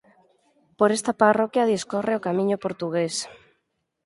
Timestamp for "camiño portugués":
2.27-3.15